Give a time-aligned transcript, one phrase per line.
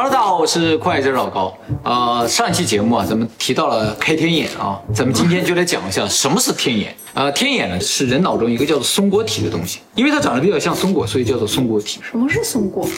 [0.00, 1.52] Hello，大家好，我是快字老高。
[1.82, 6.94] 呃，上一期节目啊，咱们提到了开天眼啊，咱们今天就来讲一下什么是天眼。
[7.14, 11.98] 呃，天眼呢是人脑中一个叫做松果体的东西，因为它长得比较像松果，所以叫做松果体。
[12.08, 12.88] 什么是松果？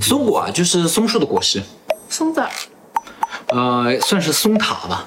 [0.00, 1.62] 松果啊，就是松树的果实，
[2.08, 2.48] 松子儿
[3.52, 5.06] 呃，算是松塔吧。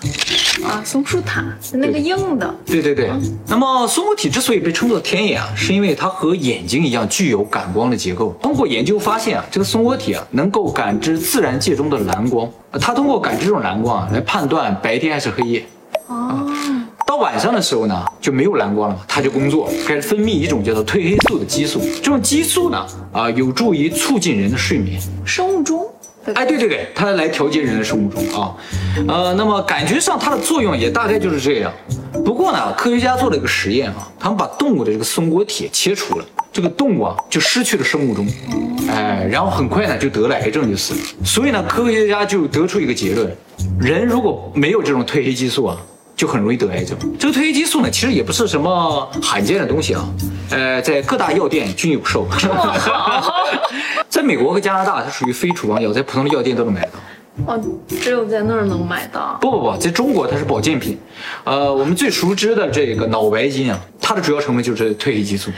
[0.64, 2.54] 啊，松树塔是那个硬的。
[2.66, 3.10] 对对对。
[3.48, 8.36] 那么松果体之所以被称作天眼啊，是因为它和眼睛一样具有感光的结构。
[8.42, 15.65] 通过研究发现啊，这个松果体啊能够感知自然界中的蓝光，呃它通过感知这种蓝光啊来判断白天还是黑夜。
[16.07, 16.46] 哦，
[17.07, 21.79] 到晚上的时候呢，就没有蓝光了嘛，它就工作，开始分泌一种叫做褪黑素的激素。
[21.96, 25.01] 这种激素呢，啊、有助于促进人的睡眠。
[25.25, 25.86] 生物钟。
[26.33, 28.55] 哎，对对对，它来调节人的生物钟啊，
[29.07, 31.71] 呃，那么感觉上它的作用也大概就是这样。
[32.23, 38.25] 不过呢，科学家做了一个实验啊，他们把动物的这个松果体切除了，这个动物啊就失去了生物钟，
[38.89, 41.00] 哎，然后很快呢就得了癌症就死了。
[41.25, 43.36] 所以呢，科学家就得出一个结论：
[43.80, 45.78] 人如果没有这种褪黑激素啊。
[46.16, 46.95] 就很容易得癌症。
[47.17, 50.08] 这个褪黑激素呢，其实也不是什么罕见的东西啊，
[50.52, 52.28] 呃，在各大药店均有售。
[54.24, 56.92] 在美国和加拿大，它属于非处方药，在普通的药店都能买到。
[57.46, 57.62] 哦，
[58.00, 59.38] 只有在那儿能买到。
[59.42, 60.98] 不不不，在中国它是保健品。
[61.44, 65.52] 呃，我们最熟知的这个脑白金啊，它的主要成分就是褪黑激素。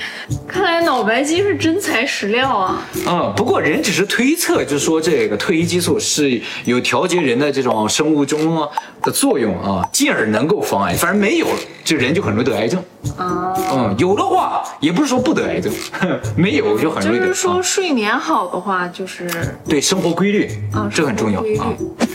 [0.47, 2.81] 看来脑白金是真材实料啊。
[3.05, 8.67] 嗯，不过人只是推测，就是说这个褪黑激素是有调节人的这种生物钟啊
[9.03, 10.93] 的作用啊，进而能够防癌。
[10.93, 11.45] 反正没有，
[11.83, 12.81] 就人就很容易得癌症。
[13.17, 15.71] 啊，嗯，有的话也不是说不得癌症，
[16.35, 17.27] 没有就很容易得。
[17.27, 19.29] 就是说啊睡眠好的话，就是
[19.67, 21.73] 对生活规律啊这很重要啊。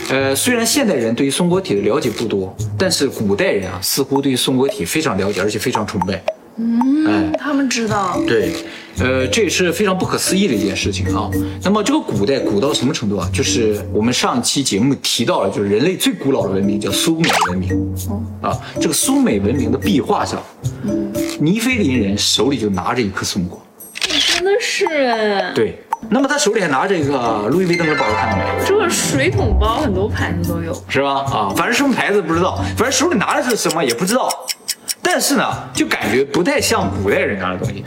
[0.09, 6.21] 呃，虽然现代人对于松果体的了解不多，但是古代人啊似乎对于松果体非常了解，而且非常崇拜。
[6.57, 8.19] 嗯，他们知道。
[8.27, 8.53] 对，
[8.99, 11.29] 呃，这也是非常不可思议的一件事情啊。
[11.63, 13.29] 那么这个古代古到什么程度啊？
[13.33, 17.95] 就是我们上期节目提到了，就是人类最古老的文明叫苏美文明
[18.41, 18.55] 啊。
[18.79, 20.41] 这个苏美文明的壁画上，
[21.39, 23.59] 尼菲林人手里就拿着一颗松果。
[24.01, 28.65] 真的是哎，对，那么他手里还拿着一个路易威登的包，看到没？
[28.67, 30.75] 这个水桶包很多牌子都有。
[30.89, 31.21] 是吧？
[31.31, 34.29] 啊，反正什么牌子不知道，反正手里拿的是什么也不知道。
[35.13, 37.83] 但是呢，就感觉不太像古代人拿的东西，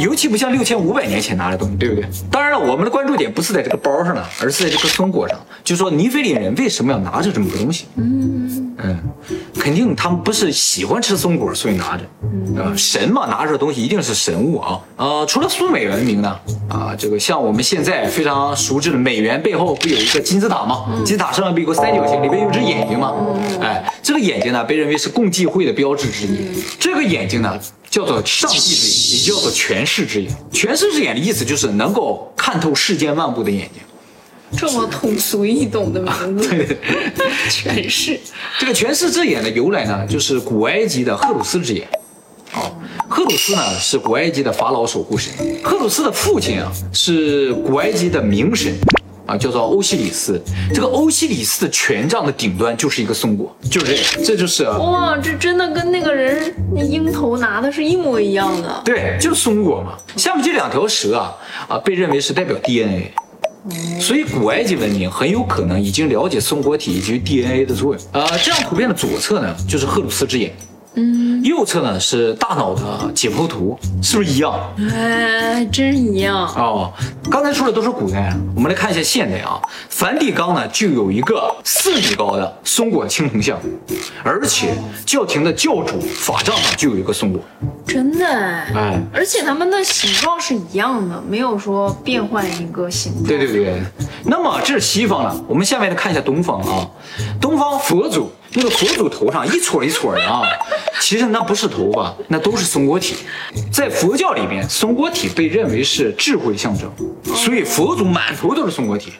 [0.00, 2.08] 尤其不像六千五百年前拿的东西，对不对？
[2.30, 5.36] 当然了，我们的关注点不是在这个包上呢，而是在这个松果上。
[5.64, 7.86] 就说尼菲里人为什么要拿着这么个东西？
[7.96, 8.98] 嗯嗯，
[9.58, 12.04] 肯定他们不是喜欢吃松果，所以拿着。
[12.56, 14.80] 呃，神嘛，拿着东西一定是神物啊。
[14.96, 20.86] 呃，除了苏美文明呢，啊，这个像我们现在非常熟知的美元背后不有一个金字塔吗？
[21.04, 23.14] 金字塔上面不有个三角形，里面有只眼睛吗？
[23.60, 26.38] 哎，这个眼睛呢，被认为是共济会的标志之一。
[26.78, 27.58] 这个眼睛呢，
[27.88, 30.32] 叫做上帝之眼，也叫做权势之眼。
[30.50, 33.82] 权势之眼的意思就是能够看透世间万物的眼睛。
[34.56, 36.76] 这么通俗易懂的名字，
[37.50, 38.18] 权势。
[38.58, 41.86] 这个权势之眼的由来呢，就是古埃及的赫鲁斯之眼。
[42.54, 42.70] 哦，
[43.08, 48.74] 赫鲁斯呢是古埃及的法老守护神，赫鲁斯的父亲啊是古埃及的冥神。
[49.26, 50.42] 啊，叫做欧西里斯。
[50.74, 58.82] 这个欧西里斯的权杖的顶端就是一个松果，就是这个，这就是哇，这真的跟那个人那鹰头拿的是一模一样的。
[58.84, 59.96] 对，就是松果嘛。
[60.16, 61.32] 下面这两条蛇啊
[61.68, 63.12] 啊，被认为是代表 DNA。
[64.00, 68.02] 所以古埃及文明很有可能已经了解松果体以及 DNA 的作用。
[68.12, 70.52] 呃，这张图片的左侧呢就是赫鲁斯之眼，
[70.94, 74.52] 嗯，右侧呢是大脑的解剖图，是不是一样？
[74.92, 76.46] 哎，还真一样。
[76.56, 76.92] 哦，
[77.30, 79.60] 刚才说的都是古代啊，我们来看一下现代啊。
[79.88, 83.58] 梵蒂冈呢就有一个四米高的松果青铜像，
[84.24, 84.74] 而且
[85.06, 87.40] 教廷的教主法杖上就有一个松果。
[87.86, 93.26] 真的哎，哎，而且它们的形状是一样的，没有说变换一个形状。
[93.26, 93.80] 对对对，
[94.24, 96.88] 那么这是西方了，我们下面来看一下东方啊。
[97.40, 100.42] 东方佛祖那个佛祖头上一撮一撮的啊，
[101.00, 103.14] 其实那不是头发，那都是松果体。
[103.72, 106.90] 在佛教里面，松果体被认为是智慧象征，
[107.36, 109.12] 所以佛祖满头都是松果体。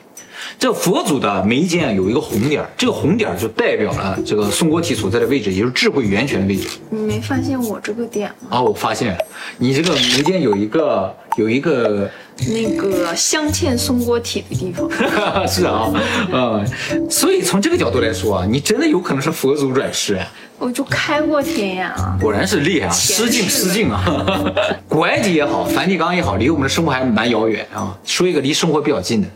[0.61, 6.69] 这佛祖的眉间啊有一个红点儿，这个红点儿就代表了这个松果体所在的位置，也就是智慧源泉的位置。
[6.91, 8.59] 你没发现我这个点吗？
[8.59, 9.17] 啊，我发现
[9.57, 12.11] 你这个眉间有一个有一个
[12.51, 14.87] 那个镶嵌松果体的地方。
[15.49, 15.91] 是啊，
[16.31, 16.63] 嗯，
[17.09, 22.19] 所以从这个角度来说啊，你真的有可能是佛祖转世啊，我就开过天眼啊。
[22.21, 24.05] 果然是厉害啊，失敬失敬啊！
[24.87, 27.97] 古埃及也好，梵蒂冈也好，离我们的生活还蛮遥远啊。
[28.05, 29.29] 说一个离生活比较近的，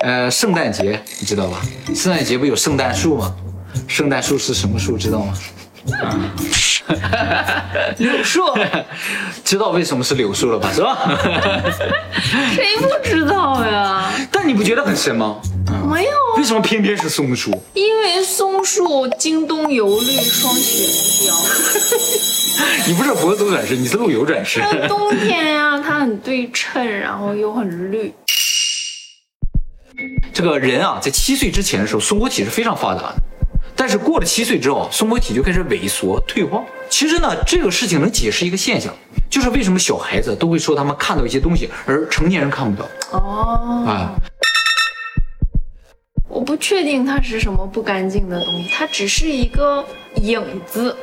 [0.00, 1.60] 呃，圣诞节你知道吧？
[1.94, 3.34] 圣诞节不有圣诞树吗？
[3.86, 5.34] 圣诞树是什么树知道吗？
[6.02, 6.16] 啊，
[7.98, 8.42] 柳树，
[9.44, 10.70] 知道为什么是柳树了吧？
[10.72, 10.96] 是吧？
[12.54, 14.10] 谁不知道呀？
[14.30, 15.36] 但你不觉得很深吗？
[15.88, 17.50] 没有啊，为什么偏偏是松树？
[17.74, 21.34] 因为松树经冬游绿，霜雪不凋。
[22.86, 24.60] 你不是佛祖转世，你是陆游转世。
[24.60, 28.12] 那冬天呀、它很对称，然后又很绿。
[30.40, 33.16] 这个人啊，在七岁之前的时候，松果体是非常发达的，
[33.76, 36.64] 但是过了七岁之后，松果体就开始萎缩退化。
[36.88, 38.90] 其实呢，这个事情能解释一个现象，
[39.28, 44.14] 就是为什么小孩子都会说他们看到一些东西，而成年人看不到哦，啊。
[46.26, 49.84] 我不确定它是什么不干净的东西，它只是一个
[50.22, 50.96] 影子，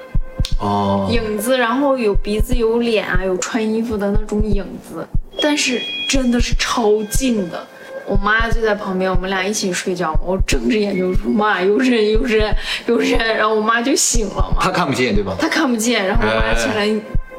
[0.59, 5.07] 哦，影子，然后有鼻子、有脸啊，有穿衣服的那种影子，
[5.39, 5.79] 但是
[6.09, 7.67] 真的是超近的。
[8.07, 12.55] 我妈就在旁边，我们俩一起睡觉嘛，我睁着眼就说妈又认又认
[12.85, 15.35] 又认，然后我妈就醒了嘛，她看不见对吧？
[15.37, 16.87] 她看不见，然后我妈起来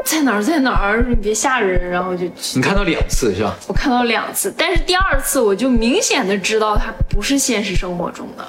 [0.05, 3.57] 在哪儿在哪儿，你别吓人，然后就你看到两次是吧？
[3.67, 8.45] 我看到两次，但是第二次我就明显的知道它不是现实生活中的，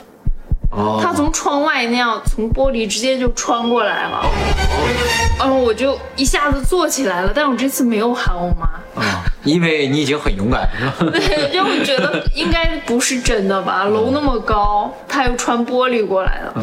[0.71, 4.21] 哦，它从窗外那样从玻璃直接就穿过来了，
[5.37, 9.18] 然后我就一下子坐起来了，但我这次没有喊我妈，啊，
[9.49, 11.11] 因为你已经很勇敢了，是吧？
[11.17, 16.61] 对，就我觉得应该不是真的吧，楼那么高，他又穿玻璃过来的，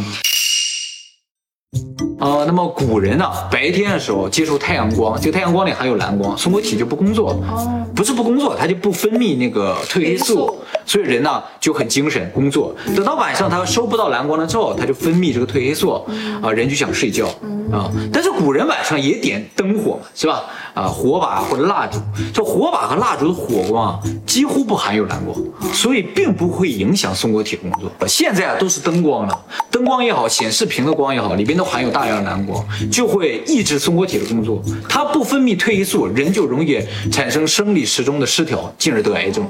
[2.21, 12.75] 呃，那么古人呢，白天的时候接受太阳光，这个太阳光里含有蓝光，松果体就不工作，哦不是不工作，它就不分泌那个褪黑素褪黑素，所以人呢就很精神工作。
[12.95, 16.07] 等到晚上它收不到蓝光了之后，它就分泌这个褪黑素，
[16.43, 17.27] 啊、人就想睡觉
[17.73, 17.91] 啊。
[18.13, 20.45] 但是古人晚上也点灯火嘛，是吧？
[20.75, 21.99] 啊，火把或者蜡烛，
[22.35, 25.35] 这火把和蜡烛的火光啊，几乎不含有蓝光，
[25.73, 27.91] 所以并不会影响松果体工作。
[28.07, 34.63] 现在啊都是灯光了，灯光也好，显示屏的光也好，里边都含有大量蓝光，就会抑制松果体的工作。
[34.87, 36.79] 它不分泌褪黑素，人就容易
[37.11, 39.49] 产生生理时钟的失调，进而得癌症。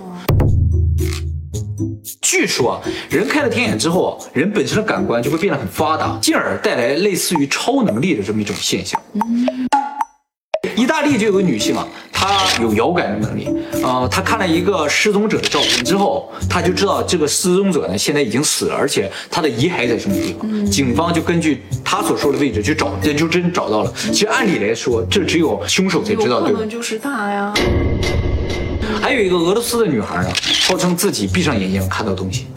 [2.29, 9.01] 据说啊，人开了天眼之后啊，人本身的感官就会变得很发达，进而带来类似于超能力的这么一种现象。
[10.75, 12.29] 意大利就有个女性啊，她
[12.61, 13.49] 有遥感的能力，
[13.81, 20.67] 呃，她看了一个失踪者的照片之后，她就知道这个失踪者呢现在已经死了，而且他的遗骸在什么地方。
[20.67, 23.93] 警方就根据她所说的位置去找，这就真找到了。
[23.95, 26.69] 其实按理来说，这只有凶手才知道，可对吧能？
[26.69, 27.55] 就是他呀。
[29.07, 30.29] 还有一个俄罗斯的女孩呢，
[30.67, 32.49] 号称自己闭上眼睛看到东西。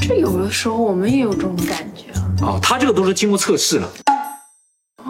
[0.00, 2.52] 这有的时候我们也有这种感觉啊。
[2.52, 3.92] 啊，她这个都是经过测试了。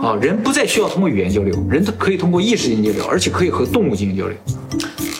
[0.02, 4.36] 啊，人不再需要通过语言交流，人都可以通过意识进行交流，而且可以和动物进行交流。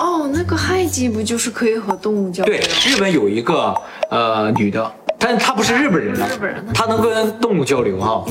[0.01, 3.73] 哦，那个亥吉不就是可以和动物交流对，日本有一个
[4.11, 8.25] 呃女的，但是她不是日本人了，日本人他能跟动物交流哈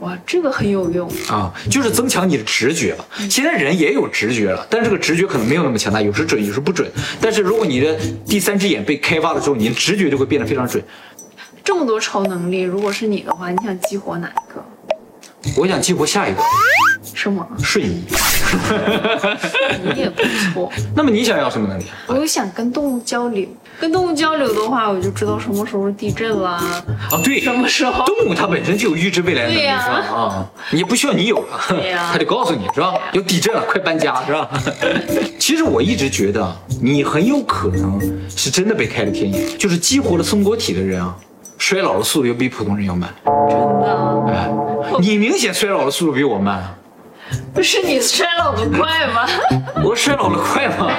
[0.00, 1.10] 哇，这个很有用。
[1.28, 3.04] 啊，就是增强你的直觉了。
[3.28, 6.88] 现在人也有直觉了，但这个直觉可能没有那么强大，有时准，有时不准。
[7.20, 10.82] 但是如果你的第三只眼被开发了之后，你的直觉就会变得非常准。
[11.64, 14.64] 这么多超能力，如果是你的话，你想激活哪一个？
[15.56, 16.42] 我想激活下一个
[17.14, 17.46] 是吗？
[17.62, 18.02] 瞬移。
[19.94, 20.22] 你也不
[20.54, 20.72] 错。
[20.94, 21.84] 那么你想要什么能力？
[22.06, 23.46] 我又想跟动物交流，
[23.80, 26.60] 跟动物交流的话，我就知道什么时候地震啦，
[27.10, 29.94] 啊，对，什么时候动物它本身就有预知未来的能力，是吧？
[30.14, 32.94] 啊，你不需要你有了，对呀 它就告诉你是吧？
[33.12, 34.48] 有地震了，快搬家是吧？
[35.38, 41.14] 其实我一直觉得你很有可能是真的被开了天眼，就是激活了松果体的人啊，
[41.58, 43.12] 衰老的速度要比普通人要慢。
[43.48, 44.50] 真的哎，
[45.00, 46.74] 你明显衰老的速度比我慢啊。
[47.54, 49.26] 不是你衰老的快吗？
[49.84, 50.90] 我衰老的快吗？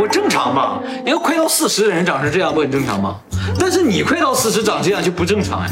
[0.00, 0.80] 我正常吧？
[1.04, 3.20] 你要快到四十的人长成这样，不很正常吗？
[3.58, 5.70] 但是你快到四十长这样就不正常哎。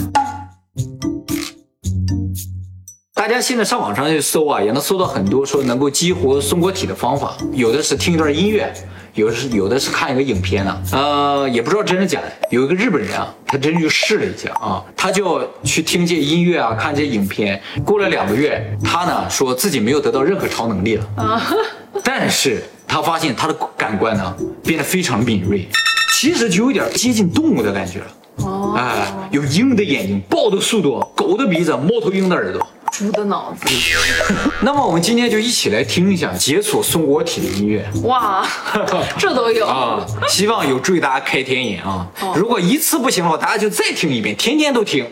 [3.15, 8.73] 大家现在上网上去搜啊，也能搜到很多说能够激活松果体的方法，有的是听一段音乐，
[9.15, 12.33] 有的是有的是看一个影片呢、呃，也不知道真的假的。
[12.49, 17.61] 有一个日本人啊，他真就试了一下啊，他就去听这音乐啊，看这影片。
[17.85, 21.43] 过了两个月，他呢说自己没有得到任何超能力了啊，
[22.03, 25.69] 但是他发现他的感官呢变得非常敏锐，
[26.15, 28.07] 其实就有点接近动物的感觉了。
[28.37, 32.67] 哦，哎，有鹰的眼睛，豹的速度，狗的鼻子，猫头鹰的耳朵。
[32.93, 33.67] 猪的脑子，
[34.61, 38.47] 那么我们今天就一起来听一下解锁松果体的音乐哇，
[39.19, 42.07] 这都有啊，希望有助于大家开天眼啊。
[42.37, 45.07] 如果一次不行的话，大家就再听一遍，天天都听。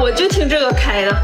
[0.00, 1.16] 我就听这个开的。